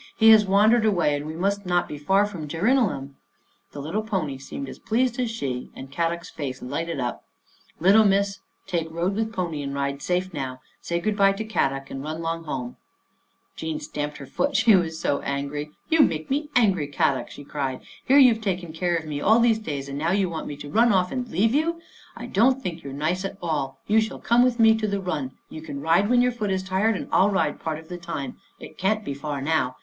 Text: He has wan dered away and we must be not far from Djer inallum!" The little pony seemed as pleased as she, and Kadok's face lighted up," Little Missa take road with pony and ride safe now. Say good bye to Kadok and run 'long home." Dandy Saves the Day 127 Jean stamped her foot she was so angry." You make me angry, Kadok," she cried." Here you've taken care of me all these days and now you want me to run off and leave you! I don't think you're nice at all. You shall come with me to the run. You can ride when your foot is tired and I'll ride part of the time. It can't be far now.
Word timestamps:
He 0.17 0.29
has 0.29 0.45
wan 0.47 0.71
dered 0.71 0.83
away 0.83 1.15
and 1.15 1.27
we 1.27 1.35
must 1.35 1.63
be 1.63 1.69
not 1.69 1.91
far 1.99 2.25
from 2.25 2.47
Djer 2.47 2.63
inallum!" 2.63 3.17
The 3.71 3.79
little 3.79 4.01
pony 4.01 4.39
seemed 4.39 4.67
as 4.67 4.79
pleased 4.79 5.19
as 5.19 5.29
she, 5.29 5.69
and 5.75 5.91
Kadok's 5.91 6.31
face 6.31 6.59
lighted 6.59 6.99
up," 6.99 7.23
Little 7.79 8.03
Missa 8.03 8.39
take 8.65 8.89
road 8.89 9.13
with 9.13 9.31
pony 9.31 9.61
and 9.61 9.75
ride 9.75 10.01
safe 10.01 10.33
now. 10.33 10.59
Say 10.81 10.99
good 10.99 11.15
bye 11.15 11.33
to 11.33 11.45
Kadok 11.45 11.91
and 11.91 12.01
run 12.03 12.19
'long 12.19 12.45
home." 12.45 12.77
Dandy 13.57 13.73
Saves 13.77 13.89
the 13.89 13.93
Day 13.93 14.01
127 14.01 14.05
Jean 14.07 14.11
stamped 14.11 14.17
her 14.17 14.25
foot 14.25 14.55
she 14.55 14.75
was 14.75 14.99
so 14.99 15.19
angry." 15.21 15.69
You 15.91 15.99
make 16.01 16.31
me 16.31 16.49
angry, 16.55 16.87
Kadok," 16.87 17.29
she 17.29 17.43
cried." 17.43 17.81
Here 18.07 18.17
you've 18.17 18.41
taken 18.41 18.73
care 18.73 18.95
of 18.95 19.05
me 19.05 19.21
all 19.21 19.39
these 19.39 19.59
days 19.59 19.87
and 19.87 19.99
now 19.99 20.13
you 20.13 20.27
want 20.27 20.47
me 20.47 20.55
to 20.57 20.71
run 20.71 20.91
off 20.91 21.11
and 21.11 21.29
leave 21.29 21.53
you! 21.53 21.79
I 22.15 22.25
don't 22.25 22.63
think 22.63 22.81
you're 22.81 22.91
nice 22.91 23.23
at 23.23 23.37
all. 23.39 23.79
You 23.85 24.01
shall 24.01 24.17
come 24.17 24.41
with 24.43 24.59
me 24.59 24.73
to 24.79 24.87
the 24.87 24.99
run. 24.99 25.33
You 25.49 25.61
can 25.61 25.79
ride 25.79 26.09
when 26.09 26.23
your 26.23 26.31
foot 26.31 26.49
is 26.49 26.63
tired 26.63 26.95
and 26.95 27.07
I'll 27.11 27.29
ride 27.29 27.59
part 27.59 27.77
of 27.77 27.87
the 27.87 27.99
time. 27.99 28.37
It 28.59 28.79
can't 28.79 29.05
be 29.05 29.13
far 29.13 29.43
now. 29.43 29.75